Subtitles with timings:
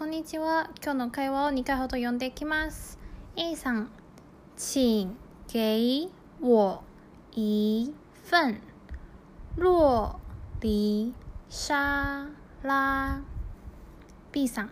[0.00, 0.70] こんにちは。
[0.82, 2.98] 今日の会話を2回ほど読んでいきます。
[3.36, 3.90] A さん、
[4.56, 5.14] 请
[5.46, 6.08] 给
[6.40, 6.82] 我
[7.32, 7.92] 一
[8.24, 8.62] 份
[9.58, 10.18] 洛
[10.62, 11.12] 梨
[11.50, 12.30] 沙
[12.62, 13.20] 拉。
[14.32, 14.70] B さん、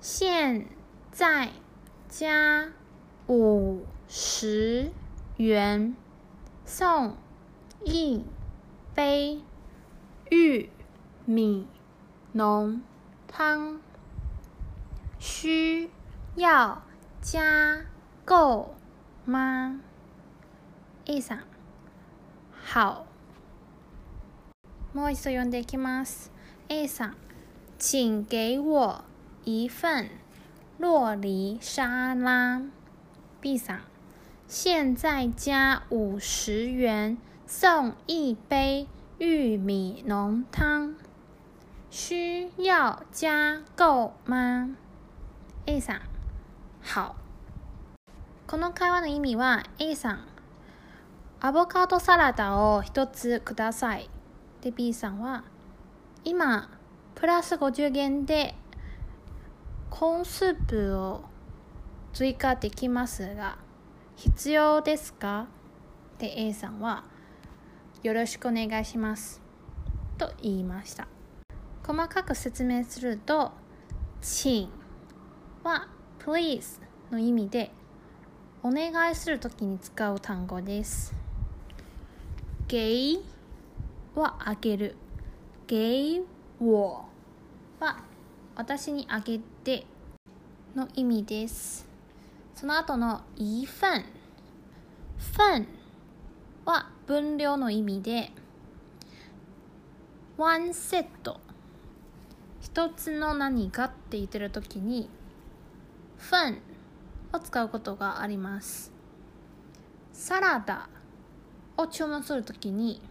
[0.00, 0.66] 现
[1.12, 1.50] 在
[2.08, 2.72] 加
[3.26, 4.90] 五十
[5.36, 5.94] 元
[6.64, 7.18] 送
[7.84, 8.24] 一
[8.94, 9.42] 杯
[10.30, 10.70] 玉
[11.26, 11.66] 米
[12.32, 12.80] 浓
[13.28, 13.91] 汤。
[15.21, 15.89] 需
[16.35, 16.81] 要
[17.21, 17.81] 加
[18.25, 18.75] 购
[19.25, 19.79] 吗？
[21.05, 21.43] A さん、
[22.65, 23.05] 好。
[24.93, 26.31] もう一度読んでいきます。
[26.69, 27.15] A さん、
[27.77, 29.03] 请给我
[29.43, 30.09] 一份
[30.77, 32.61] 洛梨沙拉。
[33.39, 33.79] B さん、
[34.47, 38.87] 现在加五十元送一杯
[39.19, 40.95] 玉米浓汤。
[41.89, 44.75] 需要加购吗
[45.66, 46.00] ？A さん、
[46.94, 47.14] 好。
[48.48, 50.26] この会話の意味は A さん、
[51.40, 54.10] アボカドサラダを一つください。
[54.60, 55.44] で B さんは、
[56.24, 56.68] 今、
[57.14, 58.54] プラス50元で
[59.88, 61.24] コーンスープを
[62.12, 63.58] 追加できますが、
[64.16, 65.46] 必要ですか？
[66.18, 67.04] で A さんは、
[68.02, 69.40] よろしくお願いします。
[70.18, 71.06] と言いました。
[71.86, 73.52] 細かく説明すると、
[74.20, 74.68] 请
[75.64, 75.86] は
[76.18, 76.80] please
[77.12, 77.70] の意味で
[78.64, 81.14] お願いするときに使う単語です。
[82.66, 83.18] 给
[84.16, 84.96] はあげる。
[85.68, 86.22] 给
[86.60, 87.04] 我
[87.78, 88.02] は
[88.56, 89.86] 私にあげて
[90.74, 91.86] の意味です。
[92.56, 94.04] その後の一份。
[95.36, 95.68] 份
[96.64, 98.30] は分量の意味で
[100.36, 101.40] one セット
[102.60, 105.08] 一つの何かって言ってる時に
[106.22, 106.62] 份
[107.32, 108.92] を使うことがあります。
[110.12, 110.88] サラダ
[111.76, 113.02] を注文するときに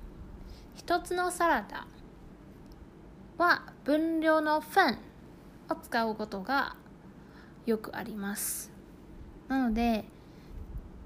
[0.75, 1.87] 一つのサラダ
[3.37, 4.97] は分量の份
[5.69, 6.75] を使うことが
[7.65, 8.71] よくあります。
[9.49, 10.05] なので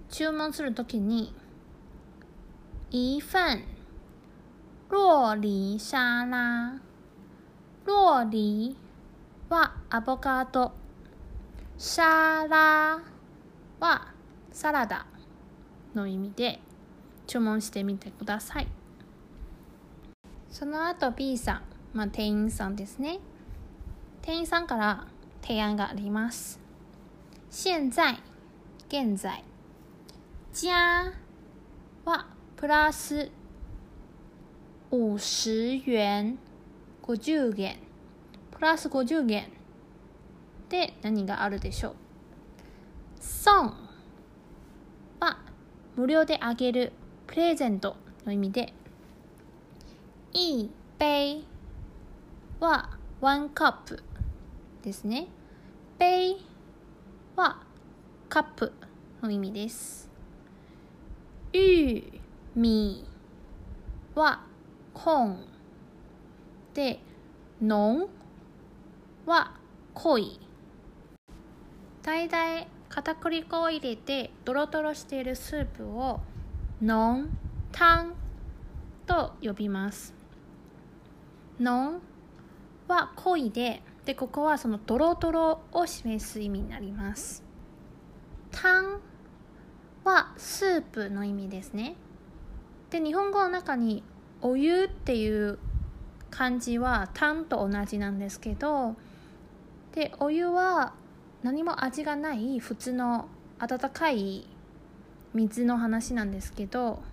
[0.09, 1.33] 注文するときに
[2.91, 3.63] 一份
[4.89, 6.79] 洛梨沙拉
[7.85, 8.77] 洛梨
[9.49, 10.84] はアボカド。
[11.77, 13.01] 沙拉
[13.81, 14.13] は
[14.49, 15.05] サラダ
[15.93, 16.61] の意味で
[17.27, 18.67] 注文してみてください。
[20.49, 21.61] その後 B さん、
[21.93, 23.19] まあ、店員さんですね。
[24.21, 25.05] 店員さんから
[25.41, 26.61] 提案があります。
[27.51, 28.21] 現在
[28.87, 29.43] 現在
[30.53, 31.11] 加
[32.05, 32.25] は
[32.55, 33.29] プラス
[34.91, 36.37] 50元
[37.03, 37.77] 50元
[38.51, 39.64] プラス50元。
[40.69, 41.95] で何があるでしょう？
[43.19, 43.73] 損。
[45.19, 45.39] は
[45.95, 46.91] 無料であげる。
[47.27, 47.95] プレゼント
[48.25, 48.73] の意味で。
[50.33, 51.43] 一杯
[52.59, 52.89] は
[53.21, 54.03] ワンカップ
[54.83, 55.27] ですね。
[55.97, 56.37] 杯
[57.35, 57.61] は
[58.29, 58.73] カップ
[59.21, 60.09] の意味です。
[61.53, 62.21] 玉
[62.55, 63.05] 米
[64.13, 64.43] は
[64.93, 65.45] コーン。
[66.73, 66.99] で
[67.61, 68.09] 濃
[69.25, 69.55] は
[69.93, 70.39] 濃い
[72.05, 76.19] 大々片栗粉を入れてドロドロしているスープを
[76.79, 77.25] 濃湯
[79.07, 80.13] と呼びます。
[81.59, 81.99] 濃
[82.87, 87.43] は濃いででここはそのドロドロを示す意味になります。
[88.51, 88.99] 湯
[90.03, 91.95] はスープの意味ですね。
[92.91, 94.03] で日本語の中に
[94.43, 95.57] お湯っていう
[96.29, 98.95] 漢字は「タン」と同じなんですけど
[99.93, 100.93] でお湯は
[101.45, 103.29] 何も味がない普通の
[103.59, 104.47] 温かい
[105.35, 107.03] 水の話なんですけど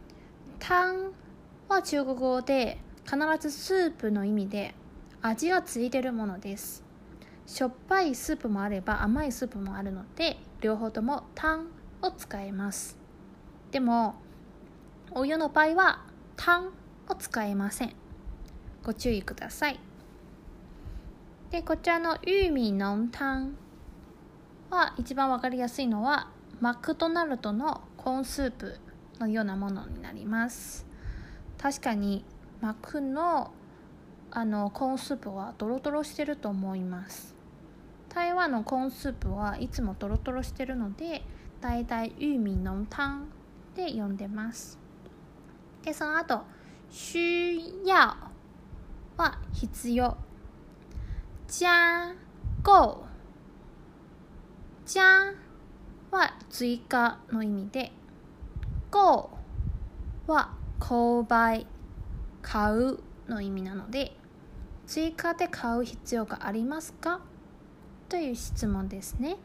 [0.58, 1.12] 「タン」
[1.68, 4.74] は中国語で必ずスープの意味で
[5.20, 6.82] 味がついてるものです。
[7.44, 11.66] しょっぱいスープもあれば甘いスープもあるので両方とも「タン」
[12.00, 12.96] を使えます。
[13.70, 14.14] でも
[15.10, 16.70] お湯の場合は「タン」
[17.06, 17.92] を使えません。
[18.82, 19.78] ご注意ください。
[21.50, 23.63] でこちらの玉米濃湯
[24.74, 26.28] は一番わかりやすいのは
[26.60, 28.78] マクドナルドのコーンスープ
[29.18, 30.86] のようなものになります。
[31.58, 32.24] 確かに
[32.60, 33.52] マクの
[34.30, 37.34] あのコーンスープはドロドロしてると思います。
[38.08, 41.22] 台湾のコーンスープはいつもドロドロしてるので
[41.60, 42.86] だいたい玉米濃
[43.76, 44.78] 湯で呼んでます。
[45.82, 46.42] でその後
[46.90, 50.16] 需要は必要。
[51.46, 52.14] 加
[52.62, 53.03] go
[54.86, 55.34] じゃん
[56.10, 57.92] は追加の意味で
[58.90, 59.30] go
[60.26, 61.66] は購買
[62.42, 64.14] 買うの意味なので
[64.86, 67.20] 追加で買う必要がありますか？
[68.10, 69.38] という質問ですね。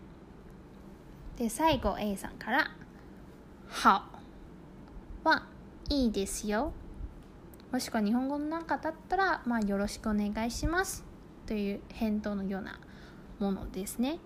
[1.37, 2.71] で最後 A さんから
[3.81, 4.03] 「好」
[5.23, 5.47] は
[5.89, 6.73] いいですよ。
[7.71, 11.05] もしくは日本語の中だったら、まあ、よろしくお願いします。
[11.45, 12.79] という返答のような
[13.39, 14.19] ものですね。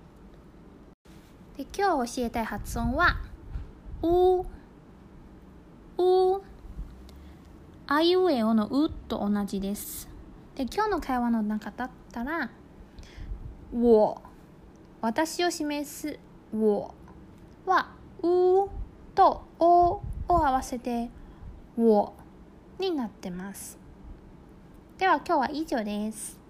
[1.58, 3.18] で今日教えたい発音は
[4.02, 4.42] 「う」
[6.02, 6.42] 「う」
[7.86, 10.10] あいうえおの「う」と同じです。
[10.56, 12.50] で今日の会話の中だったら
[13.72, 14.20] 「我」
[15.02, 16.20] 私を示す
[16.52, 16.92] 「我」
[17.68, 17.92] は
[18.24, 18.70] 「う」
[19.14, 21.12] と「お」を合わせて
[21.78, 22.14] 「我」
[22.80, 23.78] になってます。
[24.98, 26.43] では今日は以上です